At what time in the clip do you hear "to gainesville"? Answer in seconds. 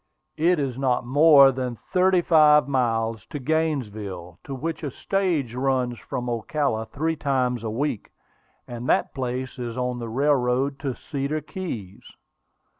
3.27-4.39